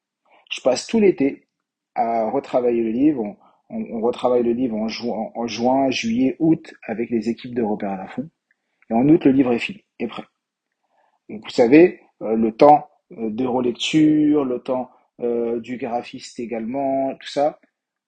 Je 0.51 0.61
passe 0.61 0.87
tout 0.87 0.99
l'été 0.99 1.47
à 1.95 2.29
retravailler 2.29 2.83
le 2.83 2.91
livre. 2.91 3.37
On, 3.69 4.01
retravaille 4.01 4.43
le 4.43 4.51
livre 4.51 4.75
en, 4.75 4.87
en, 5.33 5.47
juin, 5.47 5.89
juillet, 5.91 6.35
août 6.39 6.73
avec 6.83 7.09
les 7.09 7.29
équipes 7.29 7.55
de 7.55 7.61
Robert 7.61 7.95
Laffont. 7.95 8.29
Et 8.89 8.93
en 8.93 9.07
août, 9.07 9.23
le 9.23 9.31
livre 9.31 9.53
est 9.53 9.59
fini, 9.59 9.85
est 9.99 10.07
prêt. 10.07 10.25
vous 11.29 11.49
savez, 11.49 12.01
euh, 12.21 12.35
le 12.35 12.51
temps 12.51 12.89
euh, 13.13 13.29
de 13.29 13.45
relecture, 13.45 14.43
le 14.43 14.59
temps 14.59 14.89
euh, 15.21 15.61
du 15.61 15.77
graphiste 15.77 16.39
également, 16.39 17.15
tout 17.15 17.27
ça, 17.27 17.59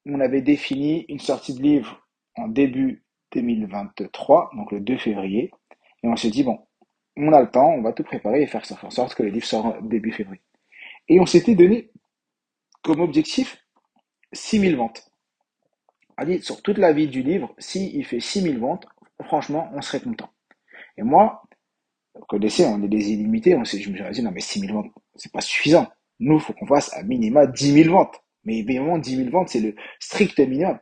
on 0.06 0.20
avait 0.20 0.42
défini 0.42 1.06
une 1.08 1.20
sortie 1.20 1.54
de 1.54 1.62
livre 1.62 2.06
en 2.36 2.50
début 2.50 3.06
2023, 3.34 4.52
donc 4.56 4.72
le 4.74 4.82
2 4.82 4.98
février, 4.98 5.52
et 6.04 6.08
on 6.08 6.16
s'est 6.16 6.30
dit, 6.30 6.44
bon, 6.44 6.60
on 7.16 7.32
a 7.32 7.42
le 7.42 7.50
temps, 7.50 7.70
on 7.70 7.82
va 7.82 7.94
tout 7.94 8.04
préparer 8.04 8.44
et 8.44 8.48
faire 8.48 8.64
en 8.84 8.90
sorte 8.90 9.16
que 9.16 9.24
le 9.24 9.30
livre 9.30 9.46
sort 9.46 9.82
début 9.82 10.12
février. 10.12 10.42
Et 11.08 11.20
on 11.20 11.26
s'était 11.26 11.56
donné 11.56 11.92
comme 12.82 13.00
objectif 13.00 13.58
6000 14.34 14.76
ventes. 14.76 15.10
On 16.18 16.26
dit, 16.26 16.42
sur 16.42 16.62
toute 16.62 16.78
la 16.78 16.94
vie 16.94 17.08
du 17.08 17.24
livre, 17.24 17.54
s'il 17.58 18.06
fait 18.06 18.20
6000 18.20 18.60
ventes, 18.60 18.86
franchement, 19.24 19.70
on 19.74 19.82
serait 19.82 20.02
content. 20.02 20.30
Et 20.98 21.04
moi, 21.04 21.44
vous 22.16 22.26
connaissez, 22.26 22.66
on 22.66 22.82
est 22.84 22.88
des 22.88 23.12
illimités, 23.12 23.56
on 23.56 23.64
sait, 23.64 23.80
je 23.80 23.90
me 23.90 23.96
suis 23.96 24.10
dit, 24.12 24.22
non, 24.22 24.32
mais 24.32 24.42
6000 24.42 24.74
ventes, 24.74 24.92
c'est 25.16 25.32
pas 25.32 25.42
suffisant. 25.42 25.88
Nous, 26.20 26.36
il 26.36 26.40
faut 26.40 26.54
qu'on 26.54 26.68
fasse 26.68 26.94
à 26.94 27.04
minima 27.04 27.48
10 27.48 27.84
000 27.84 27.96
ventes. 27.96 28.22
Mais 28.44 28.58
évidemment, 28.60 28.98
10 28.98 29.16
000 29.18 29.30
ventes, 29.30 29.50
c'est 29.50 29.62
le 29.62 29.76
strict 30.00 30.38
minimum. 30.40 30.78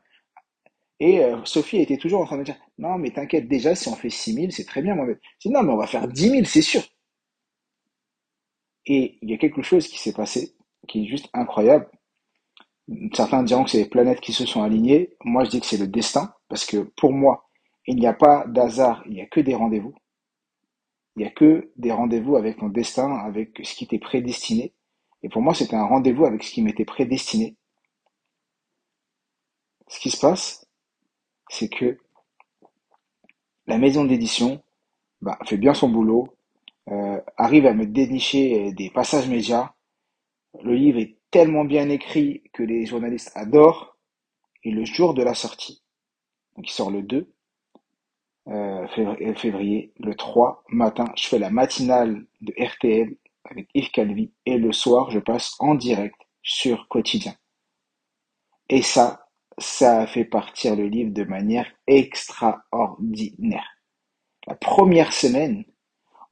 Et 1.01 1.19
euh, 1.23 1.43
Sophie 1.45 1.79
était 1.79 1.97
toujours 1.97 2.21
en 2.21 2.25
train 2.25 2.37
de 2.37 2.43
dire, 2.43 2.55
non, 2.77 2.99
mais 2.99 3.09
t'inquiète, 3.09 3.47
déjà, 3.47 3.73
si 3.73 3.89
on 3.89 3.95
fait 3.95 4.11
6 4.11 4.33
000, 4.35 4.51
c'est 4.51 4.65
très 4.65 4.83
bien, 4.83 4.93
moi. 4.93 5.07
Je 5.07 5.47
dis, 5.49 5.49
non, 5.49 5.63
mais 5.63 5.73
on 5.73 5.77
va 5.77 5.87
faire 5.87 6.07
10 6.07 6.29
000, 6.29 6.45
c'est 6.45 6.61
sûr. 6.61 6.83
Et 8.85 9.17
il 9.23 9.31
y 9.31 9.33
a 9.33 9.39
quelque 9.39 9.63
chose 9.63 9.87
qui 9.87 9.97
s'est 9.97 10.13
passé, 10.13 10.53
qui 10.87 11.03
est 11.03 11.07
juste 11.07 11.27
incroyable. 11.33 11.89
Certains 13.15 13.41
diront 13.41 13.63
que 13.63 13.71
c'est 13.71 13.79
les 13.79 13.89
planètes 13.89 14.21
qui 14.21 14.31
se 14.31 14.45
sont 14.45 14.61
alignées. 14.61 15.15
Moi, 15.23 15.43
je 15.45 15.49
dis 15.49 15.59
que 15.59 15.65
c'est 15.65 15.77
le 15.77 15.87
destin, 15.87 16.35
parce 16.49 16.65
que 16.67 16.77
pour 16.97 17.11
moi, 17.11 17.49
il 17.87 17.95
n'y 17.95 18.05
a 18.05 18.13
pas 18.13 18.45
d'hasard, 18.45 19.01
il 19.07 19.13
n'y 19.13 19.21
a 19.21 19.25
que 19.25 19.39
des 19.39 19.55
rendez-vous. 19.55 19.95
Il 21.15 21.23
n'y 21.23 21.27
a 21.27 21.31
que 21.31 21.71
des 21.77 21.91
rendez-vous 21.91 22.35
avec 22.35 22.59
ton 22.59 22.69
destin, 22.69 23.11
avec 23.13 23.59
ce 23.63 23.73
qui 23.73 23.87
t'est 23.87 23.97
prédestiné. 23.97 24.73
Et 25.23 25.29
pour 25.29 25.41
moi, 25.41 25.55
c'était 25.55 25.75
un 25.75 25.85
rendez-vous 25.85 26.25
avec 26.25 26.43
ce 26.43 26.51
qui 26.51 26.61
m'était 26.61 26.85
prédestiné. 26.85 27.55
Ce 29.87 29.99
qui 29.99 30.11
se 30.11 30.19
passe, 30.19 30.60
c'est 31.51 31.67
que 31.67 31.97
la 33.67 33.77
maison 33.77 34.05
d'édition 34.05 34.63
bah, 35.21 35.37
fait 35.45 35.57
bien 35.57 35.73
son 35.73 35.89
boulot, 35.89 36.29
euh, 36.89 37.19
arrive 37.37 37.65
à 37.65 37.73
me 37.73 37.85
dénicher 37.85 38.71
des 38.71 38.89
passages 38.89 39.27
médias. 39.27 39.73
Le 40.63 40.73
livre 40.73 40.97
est 40.99 41.17
tellement 41.29 41.65
bien 41.65 41.89
écrit 41.89 42.41
que 42.53 42.63
les 42.63 42.85
journalistes 42.85 43.31
adorent. 43.35 43.97
Et 44.63 44.71
le 44.71 44.85
jour 44.85 45.13
de 45.13 45.23
la 45.23 45.33
sortie, 45.33 45.81
donc 46.55 46.69
il 46.69 46.71
sort 46.71 46.91
le 46.91 47.01
2 47.01 47.33
euh, 48.47 48.87
février, 49.35 49.91
le 49.99 50.13
3 50.13 50.63
matin, 50.69 51.05
je 51.15 51.27
fais 51.27 51.39
la 51.39 51.49
matinale 51.49 52.25
de 52.41 52.53
RTL 52.63 53.15
avec 53.43 53.67
Yves 53.73 53.89
Calvi 53.89 54.31
et 54.45 54.57
le 54.57 54.71
soir, 54.71 55.09
je 55.09 55.19
passe 55.19 55.55
en 55.59 55.73
direct 55.73 56.15
sur 56.43 56.87
Quotidien. 56.87 57.33
Et 58.69 58.83
ça, 58.83 59.30
ça 59.57 60.01
a 60.01 60.07
fait 60.07 60.25
partir 60.25 60.75
le 60.75 60.87
livre 60.87 61.11
de 61.11 61.23
manière 61.23 61.67
extraordinaire. 61.87 63.67
La 64.47 64.55
première 64.55 65.13
semaine, 65.13 65.63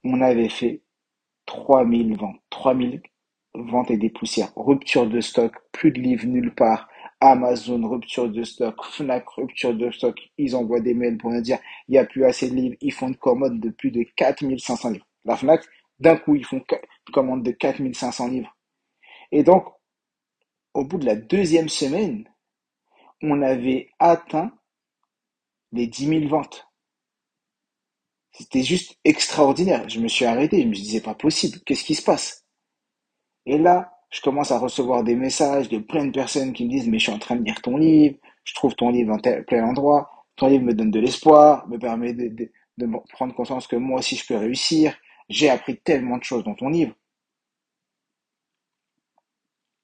on 0.04 0.22
avait 0.22 0.50
fait 0.50 0.82
3000 1.46 2.18
ventes, 2.18 2.42
3000 2.50 3.02
vente 3.56 3.92
et 3.92 3.98
des 3.98 4.10
poussières, 4.10 4.52
rupture 4.56 5.08
de 5.08 5.22
stock, 5.22 5.54
plus 5.72 5.92
de 5.92 6.00
livres 6.00 6.26
nulle 6.26 6.54
part, 6.54 6.88
Amazon, 7.22 7.88
rupture 7.88 8.30
de 8.30 8.44
stock, 8.44 8.76
Fnac, 8.86 9.28
rupture 9.30 9.74
de 9.74 9.92
stock, 9.92 10.18
ils 10.38 10.56
envoient 10.56 10.80
des 10.80 10.94
mails 10.94 11.18
pour 11.18 11.32
nous 11.32 11.42
dire 11.42 11.60
il 11.88 11.92
n'y 11.92 11.98
a 11.98 12.06
plus 12.06 12.24
assez 12.24 12.50
de 12.50 12.56
livres, 12.56 12.76
ils 12.82 12.94
font 12.94 13.10
une 13.10 13.18
commande 13.18 13.60
de 13.60 13.70
plus 13.70 13.92
de 13.92 14.04
4500 14.16 14.92
livres. 14.92 15.08
La 15.26 15.36
Fnac, 15.36 15.64
d'un 16.00 16.16
coup, 16.16 16.36
ils 16.36 16.46
font 16.46 16.64
une 16.72 17.14
commande 17.14 17.44
de 17.44 17.52
4500 17.52 18.30
livres. 18.30 18.56
Et 19.32 19.44
donc, 19.44 19.66
au 20.74 20.86
bout 20.86 20.98
de 20.98 21.06
la 21.06 21.16
deuxième 21.16 21.68
semaine, 21.68 22.26
on 23.22 23.42
avait 23.42 23.90
atteint 24.00 24.52
les 25.72 25.88
10 25.88 26.08
000 26.08 26.28
ventes. 26.28 26.68
C'était 28.32 28.64
juste 28.64 28.98
extraordinaire. 29.04 29.88
Je 29.90 30.00
me 30.00 30.08
suis 30.08 30.26
arrêté, 30.26 30.62
je 30.62 30.68
me 30.68 30.74
disais 30.74 31.02
pas 31.02 31.16
possible, 31.16 31.60
qu'est-ce 31.66 31.84
qui 31.84 31.96
se 31.96 32.04
passe? 32.04 32.46
Et 33.46 33.58
là, 33.58 33.92
je 34.12 34.22
commence 34.22 34.52
à 34.52 34.60
recevoir 34.60 35.04
des 35.04 35.16
messages 35.16 35.70
de 35.70 35.78
plein 35.80 36.06
de 36.06 36.12
personnes 36.12 36.54
qui 36.54 36.66
me 36.66 36.70
disent, 36.70 36.88
mais 36.88 37.00
je 37.00 37.04
suis 37.04 37.14
en 37.14 37.20
train 37.20 37.36
de 37.36 37.44
lire 37.44 37.62
ton 37.62 37.78
livre, 37.78 38.18
je 38.44 38.54
trouve 38.56 38.76
ton 38.76 38.90
livre 38.90 39.14
en 39.14 39.20
plein 39.20 39.66
endroit, 39.66 40.10
ton 40.36 40.48
livre 40.48 40.64
me 40.64 40.74
donne 40.74 40.92
de 40.92 41.00
l'espoir, 41.00 41.68
me 41.68 41.78
permet 41.78 42.14
de, 42.14 42.52
de 42.78 42.88
prendre 43.12 43.36
conscience 43.36 43.68
que 43.68 43.76
moi 43.76 44.00
aussi 44.00 44.16
je 44.16 44.26
peux 44.26 44.38
réussir. 44.38 44.98
J'ai 45.30 45.50
appris 45.50 45.78
tellement 45.78 46.18
de 46.18 46.24
choses 46.24 46.44
dans 46.44 46.56
ton 46.56 46.70
livre. 46.70 46.96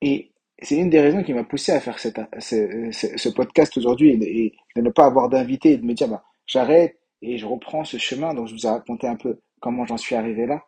Et 0.01 0.31
c'est 0.65 0.77
une 0.77 0.89
des 0.89 0.99
raisons 0.99 1.23
qui 1.23 1.33
m'a 1.33 1.43
poussé 1.43 1.71
à 1.71 1.79
faire 1.79 1.99
ce, 1.99 3.29
podcast 3.29 3.77
aujourd'hui 3.77 4.11
et, 4.11 4.53
de 4.75 4.81
ne 4.81 4.89
pas 4.89 5.05
avoir 5.05 5.29
d'invité 5.29 5.73
et 5.73 5.77
de 5.77 5.85
me 5.85 5.93
dire 5.93 6.07
bah, 6.07 6.23
j'arrête 6.45 6.99
et 7.21 7.37
je 7.37 7.45
reprends 7.45 7.83
ce 7.83 7.97
chemin. 7.97 8.33
Donc 8.33 8.47
je 8.47 8.53
vous 8.53 8.65
ai 8.65 8.69
raconté 8.69 9.07
un 9.07 9.15
peu 9.15 9.39
comment 9.59 9.85
j'en 9.85 9.97
suis 9.97 10.15
arrivé 10.15 10.45
là. 10.45 10.63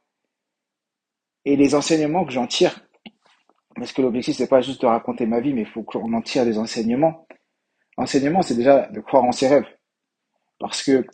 Et 1.45 1.55
les 1.55 1.75
enseignements 1.75 2.25
que 2.25 2.31
j'en 2.31 2.47
tire, 2.47 2.87
parce 3.75 3.91
que 3.91 4.01
l'objectif 4.01 4.35
c'est 4.37 4.47
pas 4.47 4.61
juste 4.61 4.81
de 4.81 4.87
raconter 4.87 5.25
ma 5.25 5.39
vie, 5.39 5.53
mais 5.53 5.61
il 5.61 5.67
faut 5.67 5.83
qu'on 5.83 6.13
en 6.13 6.21
tire 6.21 6.45
des 6.45 6.57
enseignements. 6.57 7.27
L'enseignement, 7.97 8.41
c'est 8.43 8.55
déjà 8.55 8.87
de 8.87 8.99
croire 8.99 9.23
en 9.23 9.31
ses 9.31 9.47
rêves. 9.47 9.67
Parce 10.59 10.83
que 10.83 11.05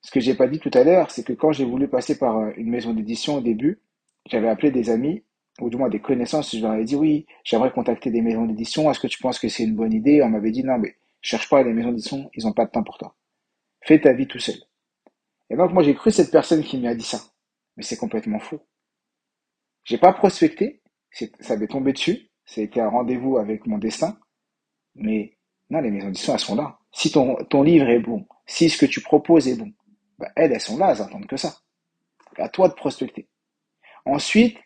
ce 0.00 0.10
que 0.10 0.20
j'ai 0.20 0.34
pas 0.34 0.48
dit 0.48 0.58
tout 0.58 0.70
à 0.74 0.84
l'heure, 0.84 1.10
c'est 1.10 1.24
que 1.24 1.32
quand 1.32 1.52
j'ai 1.52 1.64
voulu 1.64 1.88
passer 1.88 2.18
par 2.18 2.38
euh, 2.38 2.50
une 2.56 2.70
maison 2.70 2.92
d'édition 2.92 3.36
au 3.36 3.40
début, 3.40 3.80
j'avais 4.26 4.48
appelé 4.48 4.70
des 4.70 4.90
amis, 4.90 5.22
ou 5.60 5.70
du 5.70 5.76
moins 5.76 5.88
des 5.88 6.00
connaissances, 6.00 6.54
je 6.54 6.60
leur 6.60 6.74
ai 6.74 6.84
dit 6.84 6.96
oui, 6.96 7.26
j'aimerais 7.44 7.70
contacter 7.70 8.10
des 8.10 8.22
maisons 8.22 8.46
d'édition, 8.46 8.90
est-ce 8.90 9.00
que 9.00 9.06
tu 9.06 9.18
penses 9.20 9.38
que 9.38 9.48
c'est 9.48 9.64
une 9.64 9.74
bonne 9.74 9.92
idée? 9.92 10.22
On 10.22 10.28
m'avait 10.28 10.50
dit 10.50 10.64
non, 10.64 10.78
mais 10.78 10.96
cherche 11.20 11.48
pas 11.48 11.62
les 11.62 11.72
maisons 11.72 11.90
d'édition, 11.90 12.30
ils 12.34 12.46
ont 12.46 12.52
pas 12.52 12.66
de 12.66 12.70
temps 12.70 12.82
pour 12.82 12.98
toi. 12.98 13.14
Fais 13.82 14.00
ta 14.00 14.12
vie 14.12 14.26
tout 14.26 14.38
seul. 14.38 14.56
Et 15.50 15.56
donc 15.56 15.72
moi 15.72 15.82
j'ai 15.82 15.94
cru 15.94 16.10
cette 16.10 16.30
personne 16.30 16.62
qui 16.62 16.78
m'a 16.78 16.94
dit 16.94 17.04
ça. 17.04 17.20
Mais 17.76 17.82
c'est 17.82 17.96
complètement 17.96 18.38
faux. 18.38 18.60
J'ai 19.84 19.98
pas 19.98 20.12
prospecté, 20.12 20.82
ça 21.40 21.56
m'est 21.56 21.66
tombé 21.68 21.92
dessus, 21.92 22.30
ça 22.44 22.60
a 22.60 22.64
été 22.64 22.80
un 22.80 22.88
rendez-vous 22.88 23.38
avec 23.38 23.66
mon 23.66 23.78
destin, 23.78 24.18
mais 24.94 25.36
non, 25.70 25.80
les 25.80 25.90
maisons 25.90 26.06
d'édition, 26.08 26.34
elles 26.34 26.40
sont 26.40 26.56
là. 26.56 26.78
Si 26.92 27.10
ton, 27.10 27.36
ton 27.50 27.62
livre 27.62 27.88
est 27.88 27.98
bon, 27.98 28.26
si 28.46 28.70
ce 28.70 28.78
que 28.78 28.86
tu 28.86 29.00
proposes 29.00 29.48
est 29.48 29.56
bon, 29.56 29.72
bah, 30.18 30.30
elles, 30.36 30.52
elles 30.52 30.60
sont 30.60 30.76
là, 30.76 30.92
elles 30.92 31.02
attendent 31.02 31.26
que 31.26 31.36
ça. 31.36 31.58
À 32.36 32.48
toi 32.48 32.68
de 32.68 32.74
prospecter. 32.74 33.28
Ensuite, 34.06 34.58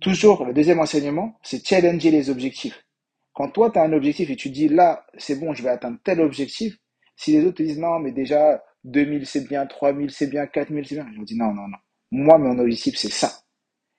toujours, 0.00 0.44
le 0.44 0.52
deuxième 0.52 0.80
enseignement, 0.80 1.38
c'est 1.42 1.66
challenger 1.66 2.10
les 2.10 2.30
objectifs. 2.30 2.82
Quand 3.32 3.50
toi, 3.50 3.70
tu 3.70 3.78
as 3.78 3.82
un 3.82 3.92
objectif 3.92 4.30
et 4.30 4.36
tu 4.36 4.50
dis 4.50 4.68
là, 4.68 5.04
c'est 5.18 5.38
bon, 5.38 5.52
je 5.54 5.62
vais 5.62 5.68
atteindre 5.68 5.98
tel 6.02 6.20
objectif, 6.20 6.76
si 7.16 7.32
les 7.32 7.44
autres 7.44 7.58
te 7.58 7.62
disent 7.62 7.78
non, 7.78 7.98
mais 7.98 8.12
déjà, 8.12 8.62
2000 8.84 9.26
c'est 9.26 9.46
bien, 9.48 9.66
3000 9.66 10.10
c'est 10.10 10.28
bien, 10.28 10.46
4000 10.46 10.86
c'est 10.86 10.94
bien, 10.96 11.06
je 11.16 11.22
dis 11.22 11.36
non, 11.36 11.52
non, 11.52 11.68
non. 11.68 11.78
Moi, 12.10 12.38
mon 12.38 12.58
objectif, 12.58 12.96
c'est 12.96 13.10
ça. 13.10 13.32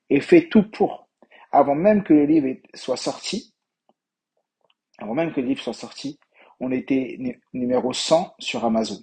Et 0.09 0.21
fais 0.21 0.47
tout 0.49 0.69
pour. 0.71 1.09
Avant 1.51 1.75
même 1.75 2.03
que 2.03 2.13
le 2.13 2.25
livre 2.25 2.47
soit 2.73 2.97
sorti, 2.97 3.53
avant 4.97 5.13
même 5.13 5.33
que 5.33 5.41
le 5.41 5.47
livre 5.47 5.61
soit 5.61 5.73
sorti, 5.73 6.19
on 6.59 6.71
était 6.71 7.19
numéro 7.53 7.93
100 7.93 8.33
sur 8.39 8.65
Amazon. 8.65 8.97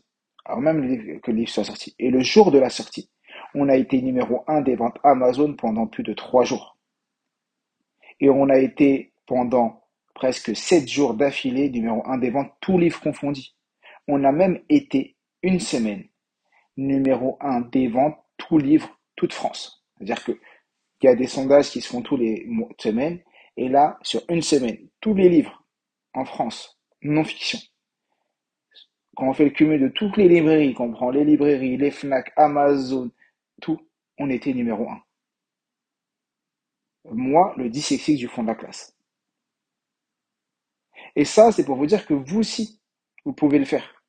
Avant 0.44 0.60
même 0.60 1.20
que 1.20 1.30
le 1.30 1.36
livre 1.36 1.50
soit 1.50 1.64
sorti. 1.64 1.94
Et 1.98 2.10
le 2.10 2.20
jour 2.20 2.50
de 2.50 2.58
la 2.58 2.70
sortie, 2.70 3.10
on 3.54 3.68
a 3.68 3.76
été 3.76 4.00
numéro 4.02 4.42
1 4.48 4.62
des 4.62 4.74
ventes 4.74 4.98
Amazon 5.04 5.54
pendant 5.54 5.86
plus 5.86 6.02
de 6.02 6.12
3 6.12 6.44
jours. 6.44 6.73
Et 8.20 8.30
on 8.30 8.48
a 8.48 8.58
été 8.58 9.12
pendant 9.26 9.84
presque 10.14 10.54
7 10.54 10.88
jours 10.88 11.14
d'affilée 11.14 11.70
numéro 11.70 12.02
1 12.06 12.18
des 12.18 12.30
ventes, 12.30 12.52
tous 12.60 12.78
livres 12.78 13.00
confondus. 13.00 13.50
On 14.06 14.24
a 14.24 14.32
même 14.32 14.60
été 14.68 15.16
une 15.42 15.60
semaine 15.60 16.04
numéro 16.76 17.36
1 17.40 17.62
des 17.62 17.88
ventes, 17.88 18.18
tous 18.36 18.58
livres, 18.58 18.98
toute 19.16 19.32
France. 19.32 19.84
C'est-à-dire 19.96 20.24
qu'il 20.24 20.38
y 21.02 21.08
a 21.08 21.14
des 21.14 21.26
sondages 21.26 21.70
qui 21.70 21.80
se 21.80 21.88
font 21.88 22.02
tous 22.02 22.16
les 22.16 22.48
semaines. 22.78 23.20
Et 23.56 23.68
là, 23.68 23.98
sur 24.02 24.22
une 24.28 24.42
semaine, 24.42 24.78
tous 25.00 25.14
les 25.14 25.28
livres 25.28 25.64
en 26.12 26.24
France, 26.24 26.80
non-fiction, 27.02 27.58
quand 29.16 29.28
on 29.28 29.32
fait 29.32 29.44
le 29.44 29.50
cumul 29.50 29.80
de 29.80 29.88
toutes 29.88 30.16
les 30.16 30.28
librairies, 30.28 30.74
qu'on 30.74 30.90
prend 30.90 31.10
les 31.10 31.24
librairies, 31.24 31.76
les 31.76 31.90
FNAC, 31.90 32.32
Amazon, 32.36 33.10
tout, 33.60 33.80
on 34.18 34.28
était 34.28 34.52
numéro 34.52 34.88
1. 34.88 35.00
Moi, 37.10 37.54
le 37.56 37.68
dyslexique 37.68 38.18
du 38.18 38.28
fond 38.28 38.42
de 38.42 38.48
la 38.48 38.54
classe. 38.54 38.96
Et 41.16 41.24
ça, 41.24 41.52
c'est 41.52 41.64
pour 41.64 41.76
vous 41.76 41.86
dire 41.86 42.06
que 42.06 42.14
vous 42.14 42.40
aussi, 42.40 42.80
vous 43.24 43.32
pouvez 43.32 43.58
le 43.58 43.64
faire. 43.64 44.02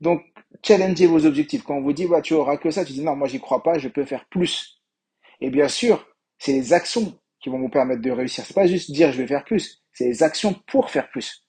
Donc, 0.00 0.22
challengez 0.62 1.06
vos 1.06 1.24
objectifs. 1.24 1.62
Quand 1.62 1.76
on 1.76 1.82
vous 1.82 1.92
dit, 1.92 2.06
bah, 2.06 2.20
tu 2.20 2.34
auras 2.34 2.56
que 2.56 2.70
ça, 2.70 2.84
tu 2.84 2.92
dis, 2.92 3.02
non, 3.02 3.16
moi, 3.16 3.28
j'y 3.28 3.40
crois 3.40 3.62
pas, 3.62 3.78
je 3.78 3.88
peux 3.88 4.04
faire 4.04 4.26
plus. 4.26 4.82
Et 5.40 5.50
bien 5.50 5.68
sûr, 5.68 6.06
c'est 6.38 6.52
les 6.52 6.72
actions 6.72 7.18
qui 7.40 7.48
vont 7.48 7.58
vous 7.58 7.68
permettre 7.68 8.02
de 8.02 8.10
réussir. 8.10 8.44
C'est 8.44 8.54
pas 8.54 8.66
juste 8.66 8.90
dire, 8.90 9.12
je 9.12 9.18
vais 9.18 9.26
faire 9.26 9.44
plus. 9.44 9.82
C'est 9.92 10.06
les 10.06 10.22
actions 10.22 10.54
pour 10.66 10.90
faire 10.90 11.10
plus. 11.10 11.46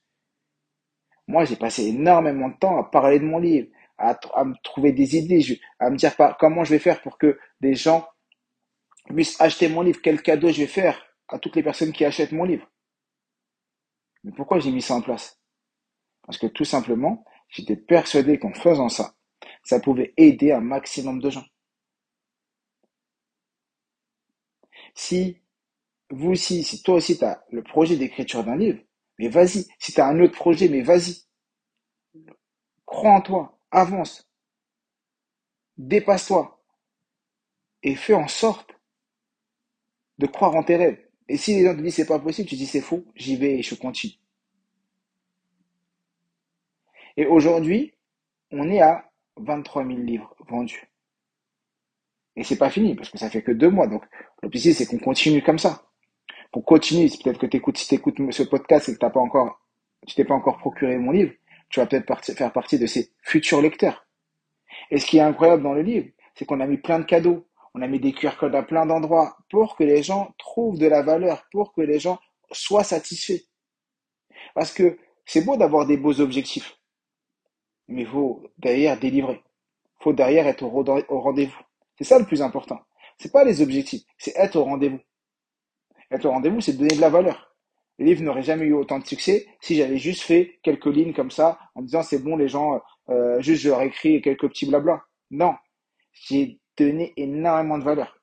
Moi, 1.28 1.46
j'ai 1.46 1.56
passé 1.56 1.88
énormément 1.88 2.50
de 2.50 2.58
temps 2.58 2.78
à 2.78 2.84
parler 2.84 3.20
de 3.20 3.26
mon 3.26 3.40
livre, 3.40 3.68
à, 3.98 4.14
me 4.44 4.54
trouver 4.64 4.92
des 4.92 5.18
idées, 5.18 5.60
à 5.80 5.90
me 5.90 5.96
dire 5.96 6.16
comment 6.40 6.64
je 6.64 6.72
vais 6.72 6.80
faire 6.80 7.02
pour 7.02 7.18
que 7.18 7.40
des 7.62 7.74
gens 7.74 8.08
puissent 9.14 9.40
acheter 9.40 9.70
mon 9.70 9.82
livre, 9.82 10.00
quel 10.02 10.22
cadeau 10.22 10.50
je 10.50 10.62
vais 10.62 10.68
faire 10.68 11.06
à 11.28 11.40
toutes 11.40 11.56
les 11.56 11.64
personnes 11.64 11.92
qui 11.92 12.06
achètent 12.06 12.32
mon 12.32 12.44
livre. 12.44 12.70
Mais 14.24 14.32
pourquoi 14.32 14.60
j'ai 14.60 14.72
mis 14.72 14.82
ça 14.82 14.96
en 14.96 15.02
place? 15.02 15.40
Parce 16.24 16.38
que 16.38 16.48
tout 16.48 16.66
simplement, 16.66 17.24
j'étais 17.50 17.76
persuadé 17.76 18.40
qu'en 18.40 18.54
faisant 18.54 18.90
ça, 18.90 19.16
ça 19.64 19.80
pouvait 19.80 20.14
aider 20.18 20.52
un 20.52 20.62
maximum 20.62 21.20
de 21.20 21.30
gens. 21.30 21.46
Si 24.96 25.42
vous 26.10 26.32
aussi, 26.32 26.64
si 26.64 26.82
toi 26.82 26.96
aussi 26.96 27.18
tu 27.18 27.26
as 27.26 27.44
le 27.52 27.64
projet 27.64 27.98
d'écriture 27.98 28.44
d'un 28.44 28.56
livre, 28.56 28.80
mais 29.20 29.30
vas-y. 29.30 29.68
Si 29.80 29.94
tu 29.94 30.02
as 30.02 30.08
un 30.08 30.20
autre 30.20 30.36
projet, 30.36 30.70
mais 30.70 30.82
vas-y. 30.82 31.26
Crois 32.86 33.12
en 33.12 33.22
toi, 33.22 33.60
avance, 33.72 34.30
dépasse-toi 35.78 36.64
et 37.84 37.96
fais 37.96 38.14
en 38.14 38.28
sorte 38.28 38.75
de 40.18 40.28
croire 40.28 40.56
en 40.56 40.64
tes 40.64 40.76
rêves. 40.76 41.00
Et 41.28 41.38
si 41.38 41.56
les 41.56 41.66
gens 41.66 41.76
te 41.76 41.82
disent 41.82 41.96
c'est 41.96 42.06
pas 42.06 42.20
possible, 42.20 42.48
tu 42.48 42.56
dis 42.56 42.66
c'est 42.66 42.82
faux, 42.82 43.04
j'y 43.16 43.36
vais 43.36 43.60
et 43.60 43.62
je 43.62 43.76
continue. 43.76 44.14
Et 47.18 47.26
aujourd'hui, 47.26 47.94
on 48.52 48.70
est 48.70 48.82
à 48.82 49.10
23 49.38 49.86
000 49.86 50.00
livres 50.00 50.36
vendus. 50.48 50.90
Et 52.36 52.44
c'est 52.44 52.58
pas 52.58 52.70
fini, 52.70 52.96
parce 52.96 53.10
que 53.10 53.18
ça 53.18 53.30
fait 53.30 53.42
que 53.42 53.52
deux 53.52 53.70
mois. 53.70 53.88
Donc, 53.88 54.04
l'objectif, 54.44 54.78
c'est 54.78 54.86
qu'on 54.86 55.00
continue 55.00 55.42
comme 55.42 55.60
ça. 55.60 55.88
Qu'on 56.52 56.62
continue. 56.62 57.10
Peut-être 57.24 57.40
que 57.40 57.46
t'écoutes, 57.46 57.78
si 57.78 57.88
t'écoutes 57.88 58.18
ce 58.32 58.44
podcast 58.44 58.90
et 58.90 58.94
que 58.94 58.98
t'as 58.98 59.10
pas 59.10 59.22
encore, 59.22 59.62
tu 60.06 60.16
t'es 60.16 60.26
pas 60.26 60.34
encore 60.34 60.58
procuré 60.58 60.98
mon 60.98 61.12
livre, 61.12 61.32
tu 61.70 61.80
vas 61.80 61.86
peut-être 61.86 62.34
faire 62.36 62.52
partie 62.52 62.78
de 62.78 62.86
ces 62.86 63.12
futurs 63.22 63.62
lecteurs. 63.62 64.06
Et 64.92 65.00
ce 65.00 65.06
qui 65.06 65.18
est 65.18 65.22
incroyable 65.22 65.64
dans 65.64 65.74
le 65.74 65.82
livre, 65.82 66.08
c'est 66.36 66.46
qu'on 66.46 66.60
a 66.60 66.68
mis 66.68 66.78
plein 66.78 67.00
de 67.00 67.06
cadeaux. 67.06 67.48
On 67.78 67.82
a 67.82 67.88
mis 67.88 68.00
des 68.00 68.14
QR 68.14 68.38
codes 68.40 68.56
à 68.56 68.64
plein 68.64 68.86
d'endroits 68.86 69.36
pour 69.50 69.76
que 69.76 69.84
les 69.84 70.02
gens 70.02 70.34
trouvent 70.38 70.80
de 70.80 70.88
la 70.88 71.02
valeur, 71.02 71.46
pour 71.52 71.74
que 71.74 71.82
les 71.82 72.00
gens 72.00 72.20
soient 72.54 72.86
satisfaits. 72.86 73.44
Parce 74.54 74.72
que 74.72 74.98
c'est 75.26 75.44
beau 75.44 75.58
d'avoir 75.58 75.86
des 75.86 75.98
beaux 75.98 76.22
objectifs, 76.22 76.78
mais 77.90 78.04
il 78.04 78.08
faut 78.08 78.44
derrière 78.58 78.98
délivrer. 78.98 79.44
Il 80.00 80.04
faut 80.04 80.14
derrière 80.14 80.48
être 80.48 80.64
au 80.64 81.20
rendez-vous. 81.20 81.60
C'est 81.98 82.06
ça 82.06 82.18
le 82.18 82.26
plus 82.26 82.42
important. 82.42 82.80
C'est 83.18 83.34
pas 83.34 83.44
les 83.44 83.62
objectifs, 83.62 84.04
c'est 84.18 84.38
être 84.38 84.56
au 84.56 84.64
rendez-vous. 84.64 85.02
Être 86.12 86.28
au 86.28 86.32
rendez-vous, 86.32 86.62
c'est 86.62 86.78
donner 86.78 86.96
de 86.96 87.02
la 87.02 87.10
valeur. 87.10 87.58
Le 88.00 88.06
livre 88.06 88.24
n'aurait 88.24 88.44
jamais 88.44 88.66
eu 88.66 88.74
autant 88.74 89.00
de 89.00 89.06
succès 89.06 89.48
si 89.60 89.76
j'avais 89.76 89.98
juste 89.98 90.22
fait 90.22 90.60
quelques 90.64 90.86
lignes 90.86 91.14
comme 91.14 91.32
ça 91.32 91.60
en 91.76 91.82
disant 91.82 92.04
c'est 92.04 92.20
bon 92.20 92.38
les 92.38 92.48
gens, 92.48 92.82
euh, 93.10 93.42
juste 93.42 93.64
je 93.64 93.70
leur 93.70 93.82
écris 93.82 94.22
quelques 94.22 94.48
petits 94.48 94.66
blabla. 94.66 95.04
Non, 95.30 95.56
donné 96.78 97.14
énormément 97.18 97.78
de 97.78 97.84
valeur. 97.84 98.20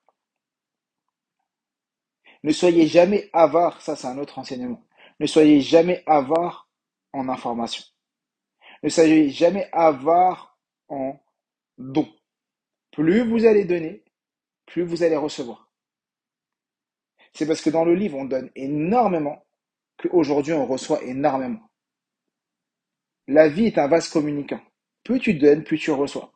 Ne 2.43 2.51
soyez 2.51 2.87
jamais 2.87 3.29
avare, 3.33 3.81
ça 3.81 3.95
c'est 3.95 4.07
un 4.07 4.17
autre 4.17 4.39
enseignement. 4.39 4.83
Ne 5.19 5.27
soyez 5.27 5.61
jamais 5.61 6.03
avare 6.05 6.67
en 7.13 7.29
information. 7.29 7.83
Ne 8.83 8.89
soyez 8.89 9.29
jamais 9.29 9.69
avare 9.71 10.57
en 10.89 11.19
dons. 11.77 12.11
Plus 12.91 13.27
vous 13.27 13.45
allez 13.45 13.63
donner, 13.65 14.03
plus 14.65 14.83
vous 14.83 15.03
allez 15.03 15.15
recevoir. 15.15 15.69
C'est 17.33 17.47
parce 17.47 17.61
que 17.61 17.69
dans 17.69 17.85
le 17.85 17.95
livre, 17.95 18.17
on 18.17 18.25
donne 18.25 18.51
énormément 18.55 19.43
qu'aujourd'hui, 19.97 20.53
on 20.53 20.67
reçoit 20.67 21.03
énormément. 21.03 21.69
La 23.27 23.47
vie 23.47 23.65
est 23.65 23.77
un 23.77 23.87
vase 23.87 24.09
communicant. 24.09 24.61
Plus 25.03 25.19
tu 25.19 25.33
donnes, 25.33 25.63
plus 25.63 25.79
tu 25.79 25.91
reçois. 25.91 26.31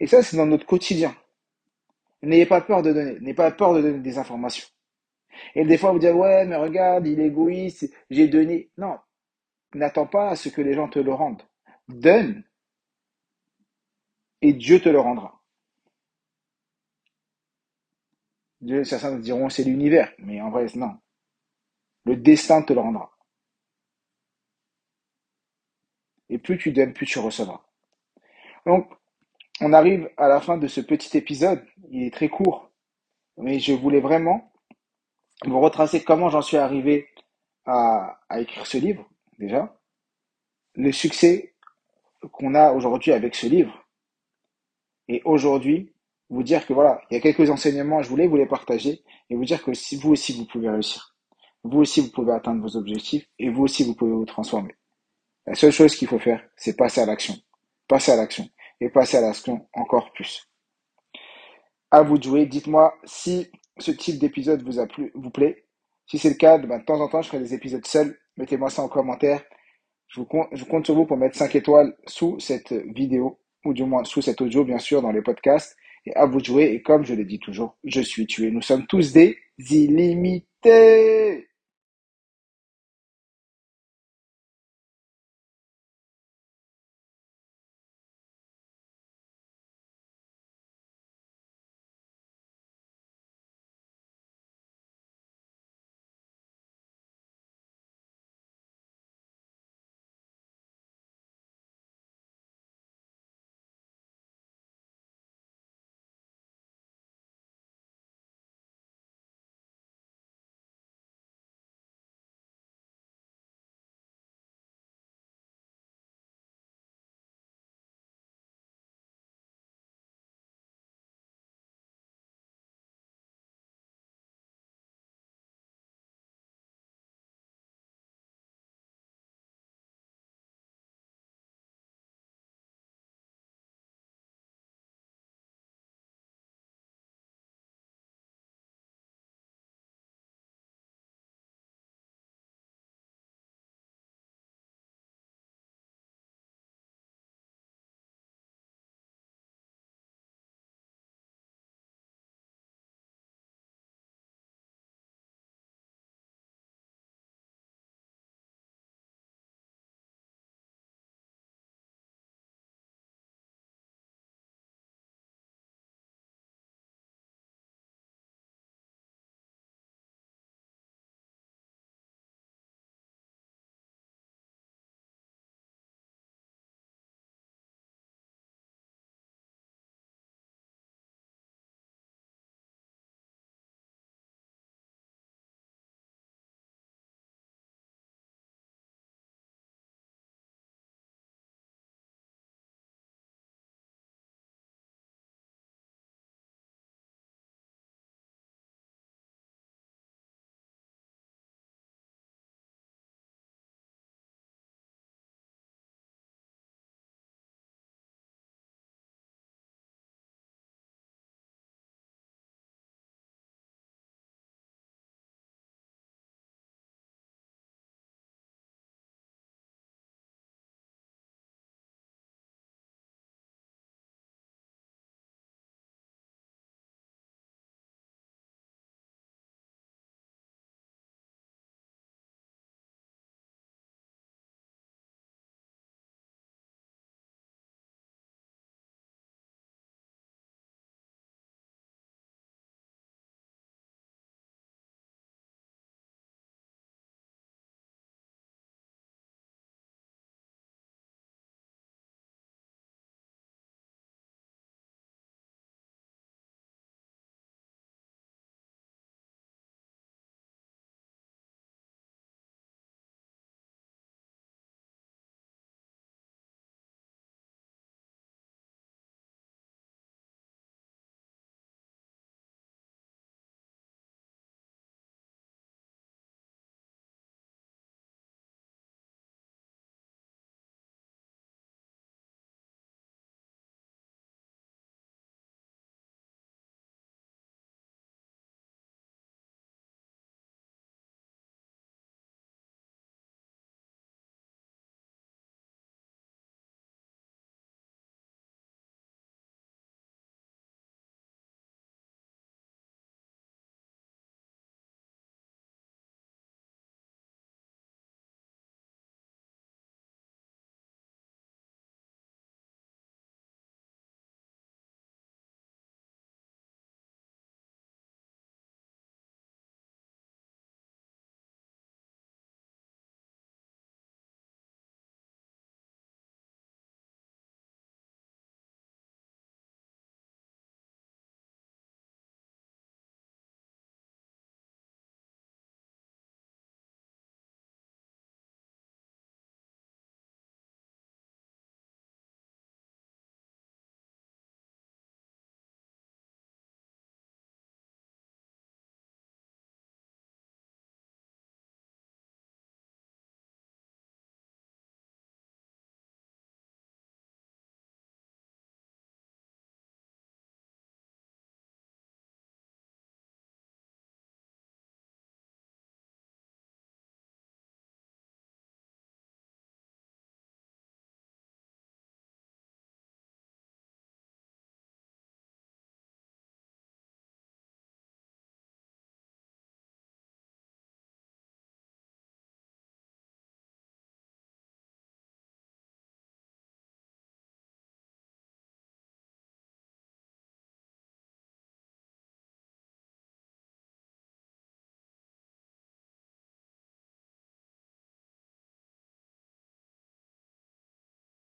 Et 0.00 0.06
ça, 0.06 0.22
c'est 0.22 0.36
dans 0.36 0.46
notre 0.46 0.66
quotidien. 0.66 1.14
N'ayez 2.22 2.46
pas 2.46 2.60
peur 2.60 2.82
de 2.82 2.92
donner. 2.92 3.18
N'ayez 3.20 3.34
pas 3.34 3.50
peur 3.50 3.74
de 3.74 3.82
donner 3.82 3.98
des 3.98 4.18
informations. 4.18 4.66
Et 5.54 5.64
des 5.64 5.78
fois, 5.78 5.92
vous 5.92 5.98
dites, 5.98 6.12
ouais, 6.12 6.46
mais 6.46 6.56
regarde, 6.56 7.06
il 7.06 7.20
est 7.20 7.26
égoïste, 7.26 7.92
j'ai 8.10 8.28
donné. 8.28 8.70
Non. 8.78 8.98
N'attends 9.74 10.06
pas 10.06 10.30
à 10.30 10.36
ce 10.36 10.48
que 10.48 10.62
les 10.62 10.74
gens 10.74 10.88
te 10.88 10.98
le 10.98 11.12
rendent. 11.12 11.42
Donne. 11.88 12.44
Et 14.42 14.52
Dieu 14.52 14.80
te 14.80 14.88
le 14.88 15.00
rendra. 15.00 15.32
certains 18.84 19.18
diront 19.18 19.48
c'est 19.48 19.64
l'univers, 19.64 20.12
mais 20.18 20.40
en 20.40 20.50
vrai, 20.50 20.66
non. 20.74 20.98
Le 22.04 22.16
destin 22.16 22.62
te 22.62 22.72
le 22.72 22.80
rendra. 22.80 23.16
Et 26.28 26.38
plus 26.38 26.58
tu 26.58 26.72
donnes, 26.72 26.92
plus 26.92 27.06
tu 27.06 27.18
recevras. 27.18 27.64
Donc, 28.64 28.90
on 29.60 29.72
arrive 29.72 30.10
à 30.16 30.28
la 30.28 30.40
fin 30.40 30.58
de 30.58 30.68
ce 30.68 30.80
petit 30.80 31.16
épisode. 31.16 31.64
Il 31.90 32.02
est 32.02 32.12
très 32.12 32.28
court, 32.28 32.70
mais 33.38 33.58
je 33.58 33.72
voulais 33.72 34.00
vraiment 34.00 34.52
vous 35.44 35.60
retracer 35.60 36.02
comment 36.02 36.28
j'en 36.28 36.42
suis 36.42 36.56
arrivé 36.56 37.08
à, 37.64 38.18
écrire 38.36 38.66
ce 38.66 38.78
livre, 38.78 39.08
déjà. 39.38 39.76
Le 40.74 40.92
succès 40.92 41.54
qu'on 42.32 42.54
a 42.54 42.72
aujourd'hui 42.72 43.12
avec 43.12 43.34
ce 43.34 43.46
livre. 43.46 43.84
Et 45.08 45.22
aujourd'hui, 45.24 45.92
vous 46.28 46.42
dire 46.42 46.66
que 46.66 46.72
voilà, 46.72 47.00
il 47.10 47.14
y 47.14 47.16
a 47.16 47.20
quelques 47.20 47.50
enseignements, 47.50 48.02
je 48.02 48.08
voulais 48.08 48.26
vous 48.26 48.36
les 48.36 48.46
partager 48.46 49.02
et 49.30 49.36
vous 49.36 49.44
dire 49.44 49.62
que 49.62 49.72
si 49.74 49.96
vous 49.96 50.10
aussi 50.10 50.36
vous 50.36 50.44
pouvez 50.44 50.68
réussir. 50.68 51.14
Vous 51.62 51.78
aussi 51.78 52.00
vous 52.00 52.10
pouvez 52.10 52.32
atteindre 52.32 52.62
vos 52.62 52.76
objectifs 52.76 53.28
et 53.38 53.48
vous 53.48 53.62
aussi 53.62 53.84
vous 53.84 53.94
pouvez 53.94 54.12
vous 54.12 54.24
transformer. 54.24 54.74
La 55.46 55.54
seule 55.54 55.72
chose 55.72 55.94
qu'il 55.94 56.08
faut 56.08 56.18
faire, 56.18 56.44
c'est 56.56 56.76
passer 56.76 57.00
à 57.00 57.06
l'action. 57.06 57.34
Passer 57.88 58.12
à 58.12 58.16
l'action 58.16 58.48
et 58.80 58.88
passer 58.88 59.16
à 59.16 59.20
l'action 59.20 59.66
encore 59.72 60.12
plus. 60.12 60.48
À 61.90 62.02
vous 62.02 62.18
de 62.18 62.24
jouer. 62.24 62.46
Dites-moi 62.46 62.94
si 63.04 63.50
ce 63.78 63.90
type 63.90 64.18
d'épisode 64.18 64.62
vous 64.62 64.78
a 64.78 64.86
plu, 64.86 65.12
vous 65.14 65.30
plaît. 65.30 65.64
Si 66.06 66.18
c'est 66.18 66.30
le 66.30 66.36
cas, 66.36 66.58
de 66.58 66.84
temps 66.84 67.00
en 67.00 67.08
temps, 67.08 67.22
je 67.22 67.28
ferai 67.28 67.40
des 67.40 67.54
épisodes 67.54 67.86
seuls. 67.86 68.18
Mettez-moi 68.36 68.70
ça 68.70 68.82
en 68.82 68.88
commentaire. 68.88 69.42
Je, 70.08 70.20
vous 70.20 70.26
compte, 70.26 70.48
compte 70.68 70.84
sur 70.86 70.94
vous 70.94 71.06
pour 71.06 71.16
mettre 71.16 71.36
5 71.36 71.54
étoiles 71.56 71.96
sous 72.06 72.38
cette 72.38 72.72
vidéo, 72.72 73.40
ou 73.64 73.74
du 73.74 73.84
moins 73.84 74.04
sous 74.04 74.22
cet 74.22 74.40
audio, 74.40 74.64
bien 74.64 74.78
sûr, 74.78 75.02
dans 75.02 75.10
les 75.10 75.22
podcasts. 75.22 75.76
Et 76.04 76.14
à 76.14 76.26
vous 76.26 76.40
de 76.40 76.44
jouer. 76.44 76.64
Et 76.66 76.82
comme 76.82 77.04
je 77.04 77.14
l'ai 77.14 77.24
dit 77.24 77.40
toujours, 77.40 77.76
je 77.82 78.00
suis 78.00 78.26
tué. 78.26 78.52
Nous 78.52 78.62
sommes 78.62 78.86
tous 78.86 79.12
des 79.12 79.36
illimités. 79.58 81.48